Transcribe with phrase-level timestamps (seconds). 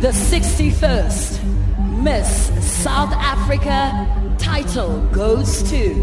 [0.00, 1.42] the 61st
[2.00, 4.06] Miss South Africa
[4.38, 5.94] title goes to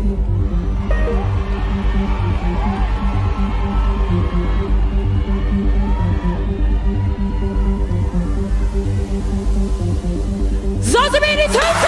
[10.82, 11.85] Zozimini Thompson!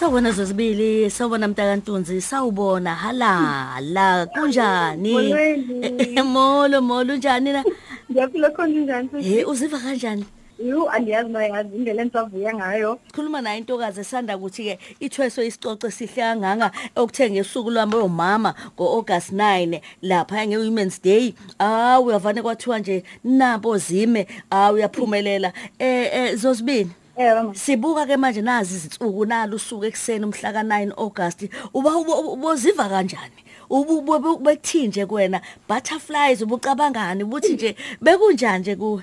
[0.00, 5.12] Sawubona zozibili, sawubona mntakantunzi, sawubona halala, kunjani?
[5.12, 6.22] Molweni.
[6.34, 7.64] Molo molo unjani na?
[8.12, 9.28] Ngiyaphila khona njani futhi?
[9.28, 10.24] Hey uziva kanjani?
[10.58, 12.98] Yu andiyazi mayazi indlela engisavuya ngayo.
[13.14, 19.32] Khuluma naye intokazi esanda ukuthi ke ithweso isicoco sihle kangaka okuthenga usuku lwami omama ngoAugust
[19.32, 21.34] 9 lapha nge Women's Day.
[21.58, 25.52] Ah uyavane kwathiwa nje nabo zime, ah uyaphumelela.
[25.78, 26.90] Eh eh zozibini.
[27.18, 27.54] Eh mama.
[27.54, 33.40] Sibuka ke manje nazi izinsuku nalo usuku ekseni umhla ka9 August uba ubo- uboziva kanjani
[33.70, 39.02] ubekuthinje kuwena butterflies ubucabangani ubuthi nje bekunjani nje kuwe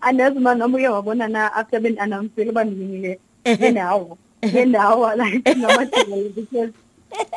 [0.00, 3.66] Andazi ma noma uye wabona na after ben announce ukuba ngilinile Ehe.
[3.66, 4.18] endawo.
[4.42, 6.72] Endawo like ngamadela because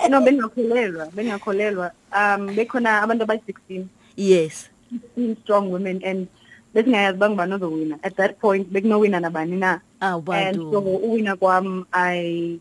[0.10, 3.84] no bengakholelwa bengakholelwa um bekhona abantu abayi16
[4.18, 4.70] yes
[5.18, 6.28] 16 strong women and
[6.76, 12.60] besingayazi bangibani ozowina at that point bekunowina nabani na and so awubadu uwina kwam i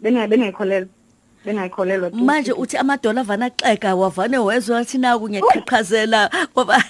[0.00, 0.88] benga bengayikholelwa
[1.44, 2.16] bengayikholelwa tu.
[2.16, 6.84] manje uthi amadola avana axeka wavane wezwa wathi naku ngiyaqhaqhazela ngoba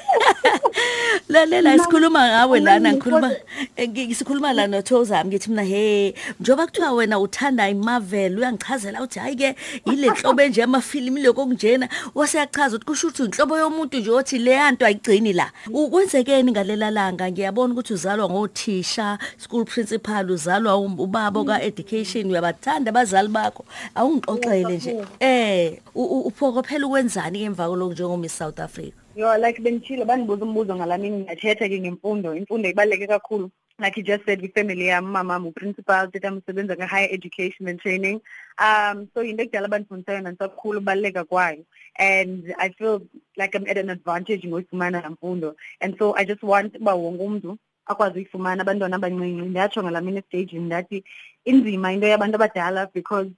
[1.30, 3.30] lalela sikhuluma ngawe lana ngikhuluma
[3.76, 9.18] eh, ngi- sikhuluma la noThozami ngithi mina he njoba kuthiwa wena uthanda iMarvel uyangichazela uthi
[9.18, 14.10] hayi ke ile nhlobo enje amafilimu lokho kunjena waseyachaza ukuthi kusho ukuthi inhlobo yomuntu nje
[14.10, 15.50] othi le yanto ayigcini la.
[15.72, 17.30] Ukwenzekeni ngalela langa?
[17.30, 23.64] Ngiyabona ukuthi uzalwa ngothisha school principal uzalwa um- ubaba ka education uyabathanda abazali bakho.
[23.94, 24.96] Awungixoxele nje.
[25.20, 28.92] Eh u- u- uphokophela ukwenzani emva koloko njengo Miss South Africa?
[29.16, 32.34] Yo like bengitshilo banibuza umbuzo ngalamini ngiyathetha ke ngemfundo.
[32.34, 33.50] Imfundo ibaleke kakhulu.
[33.80, 37.66] Like you just said the family yami mama mu principal tata msebenza nge higher education
[37.66, 38.20] and training.
[38.58, 41.64] Um so into ekudala banifundisa yona nsakhulu baleka kwayo.
[41.98, 43.02] And i feel
[43.36, 45.56] like i'm at an advantage ngoyifumana la mfundo.
[45.80, 48.62] And so i just want uba wonke umuntu akwazi uyifumana.
[48.62, 51.04] Abantwana abancinci ndiyatsho ngalamini stage ndathi
[51.44, 53.28] inzima into yabantu abadala because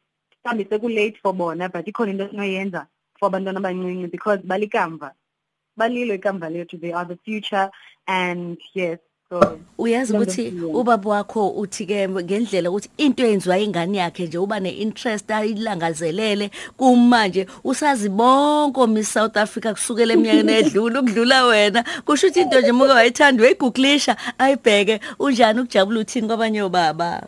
[0.45, 2.87] mhlawumbi seku-late for bona but ikhona into esinoyenza
[3.19, 5.15] for abantwana abancinci because balikamva
[5.77, 7.71] balilo ikamva lethu they are the future
[8.07, 8.99] and yes
[9.33, 10.67] so uyazi Lolo ukuthi siyena.
[10.67, 17.47] ubaba wakho uthi ke ngendlela ukuthi into eyenziwa ingane yakhe nje uba neinterest ayilangazelele kumanje
[17.65, 21.85] usazi bonke Miss South Africa kusukela eminyakeni edlula ukudlula wena.
[22.05, 25.01] Kusho ukuthi into nje muke wayithanda uyiguglisha ayibheke.
[25.19, 27.27] Unjani ukujabula uthini kwabanye obaba?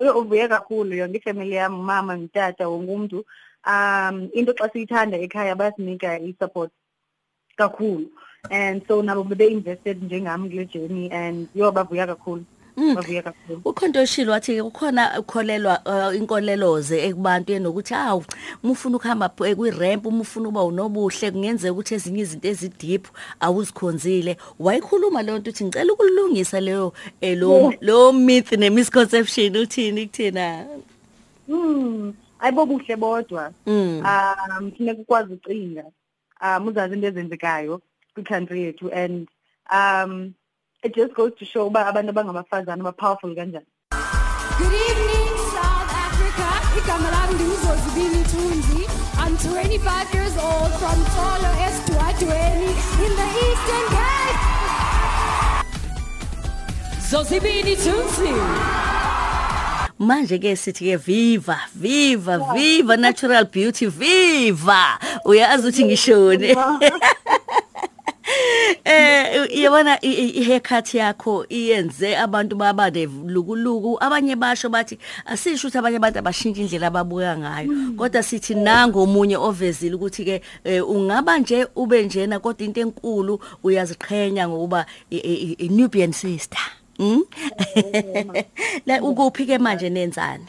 [0.00, 3.24] Uye uvuye kakhulu yonke ifamily yami umama ngitata wonke umuntu.
[3.66, 6.70] Um into xa siyithanda ekhaya bayasinika i-support.
[7.56, 8.06] Kakhulu
[8.50, 12.44] and so nabo bebe-invested njengami kule journey and yo bavuya kakhulu
[12.78, 12.94] Mm.
[12.94, 18.24] bavuya kakhulu ukhontoshilo wathi kukhona ukholelwa uh, inkoleloze ekubantwini ukuthi awu
[18.64, 25.50] umufuna ukuhamba kwi-ramp umufuna uba unobuhle kungenzeka ukuthi ezinye izinto ezidiphu awuzikhonzile wayikhuluma leyo nto
[25.50, 30.66] uthi ngicela ukulungisa leyo eh, lo lo myth ne-misconception uthini kuthina
[31.46, 33.52] Hmm, ayibobuhle bodwa.
[33.66, 34.02] Mm.
[34.04, 35.84] Um, kufuneka ukwazi ucinga.
[36.40, 37.80] Um, uzazi into ezenzekayo
[38.14, 39.28] kwi-country yethu and
[39.70, 40.34] um
[40.82, 43.66] it just goes to show uba abantu abangabafazana ba-powerful kanjani.
[44.58, 46.48] Good evening, South Africa.
[46.78, 48.82] Igama lami nginguzozibili Thunzi.
[49.18, 52.72] I'm 25 years old from Tolo Estuadweni
[53.04, 54.40] in the Eastern Cape.
[57.10, 58.85] Zozibini Thunzi.
[59.98, 62.38] Manje ke sithi ke viva viva.
[62.54, 64.98] Viva natural beauty viva.
[65.24, 66.56] Uyazi ukuthi ngishoni.
[68.84, 75.78] Eh yabona i- i- i-haircut yakho iyenze abantu baba nelukuluku abanye basho bathi asisho ukuthi
[75.78, 77.70] abanye abantu abashintsha indlela ababuka ngayo.
[77.96, 83.40] Kodwa sithi nango omunye ovezile ukuthi ke eh, ungaba nje ube njena kodwa into enkulu
[83.64, 86.58] uyaziqhenya ngokuba i- i- i- Nubian sister.
[86.98, 87.22] Mm?
[88.86, 90.46] La ukuphi ke manje nenzani?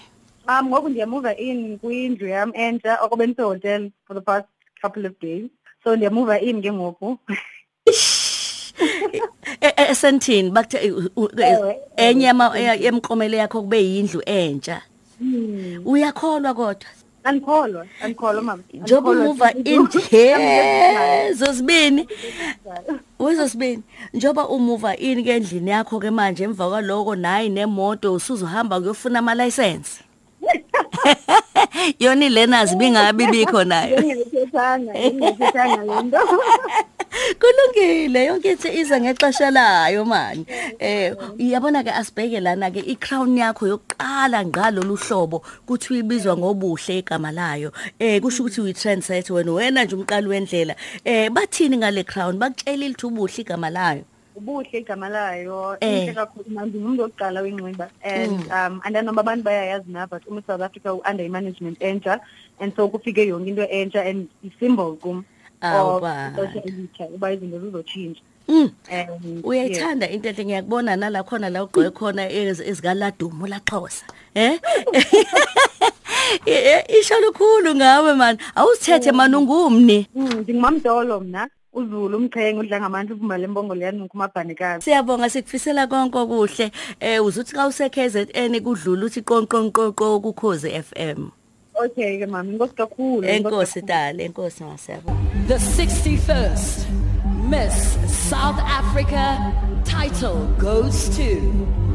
[0.47, 4.47] Um ngoku ndiyamuva in kwindlu yami entsha okobe hotel for the past
[4.81, 5.49] couple of days.
[5.83, 7.17] So ndiyamuva in ke ngoku.
[9.61, 14.81] E- e- Esentini bakuthe eh, u- Ewe, enye ya- yemqomelo yakho kube yindlu entsha.
[15.19, 15.81] Hmm.
[15.85, 16.89] Uyakholwa kodwa.
[17.27, 18.63] Anikholwa, anikholwa mama.
[18.73, 22.07] Njoba Anikholwa, umuva I'm just- inje zozibini.
[23.19, 23.83] wezosibini
[24.13, 29.35] njoba umuva ini ke endlini yakho ke manje emva kwaloko nayi nemoto usuzohamba kuyofuna ama
[29.35, 30.01] license
[31.99, 33.99] yoni lenazi bingabi bikho nayo.
[34.01, 36.17] Ngiyithethanga ngiyithethanga lento
[37.41, 40.45] kulungile yonke ithi iza ngexesha layo manje
[40.79, 46.97] eh uyabona ke asibheke lana ke i-crown yakho yokuqala ngqa lolu hlobo kuthi uyibizwa ngobuhle
[46.99, 47.71] igama layo.
[47.99, 50.75] Eh kusho ukuthi uyi-trendset wena wena nje umqali wendlela.
[51.05, 52.37] Eh bathini ngale crown?
[52.39, 54.03] Bakutshelile ukuthi ubuhle igama layo.
[54.35, 56.07] Ubuhle igama layo Eh.
[56.07, 60.41] inhle kakhulu manje ngumuntu wokuqala wenxiba and um and noma abantu bayayazi na but uma
[60.47, 62.19] South Africa under management entsha
[62.59, 65.25] and so kufike yonke into entsha and i-symbol kum
[65.61, 66.33] Awu of ba.
[66.35, 68.71] social media uba izinto zizotshintsha Mm.
[68.89, 74.05] and uyayithanda into enhle ngiyakubona nala khona la ugqoke khona ez- ezikaladumo laxhosa
[74.35, 74.55] eh
[76.45, 83.15] Eh, isho lukhulu ngawe man awusithethe man ungumni Mm, ngingumamdolo mna uzulu umchenge udla ngamandla
[83.15, 86.71] uvumba lembongo leyani ngikhumabhanikazi siyabonga sikufisela konke okuhle.
[86.99, 91.29] Eh uzuthi xa use KZN kudlula uthi qonqonqoqo kukhoze FM
[91.75, 95.16] okay ke mami inkosi kakhulu enkosi tala enkosi ngasiyabonga
[95.47, 96.89] The 61st
[97.47, 97.93] Miss
[98.29, 99.53] South Africa
[99.85, 101.86] title goes to